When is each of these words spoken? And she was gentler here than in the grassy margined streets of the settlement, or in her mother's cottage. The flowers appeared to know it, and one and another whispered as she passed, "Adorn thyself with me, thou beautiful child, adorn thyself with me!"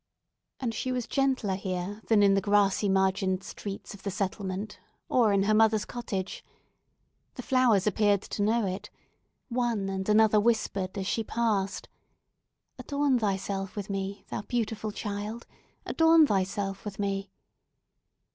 And 0.59 0.73
she 0.73 0.91
was 0.91 1.05
gentler 1.05 1.53
here 1.53 2.01
than 2.07 2.23
in 2.23 2.33
the 2.33 2.41
grassy 2.41 2.89
margined 2.89 3.43
streets 3.43 3.93
of 3.93 4.01
the 4.01 4.09
settlement, 4.09 4.79
or 5.09 5.31
in 5.31 5.43
her 5.43 5.53
mother's 5.53 5.85
cottage. 5.85 6.43
The 7.35 7.43
flowers 7.43 7.85
appeared 7.85 8.23
to 8.23 8.41
know 8.41 8.65
it, 8.65 8.89
and 9.49 9.55
one 9.57 9.89
and 9.89 10.09
another 10.09 10.39
whispered 10.39 10.97
as 10.97 11.05
she 11.05 11.23
passed, 11.23 11.87
"Adorn 12.79 13.19
thyself 13.19 13.75
with 13.75 13.91
me, 13.91 14.25
thou 14.31 14.41
beautiful 14.41 14.91
child, 14.91 15.45
adorn 15.85 16.25
thyself 16.25 16.83
with 16.83 16.97
me!" 16.97 17.29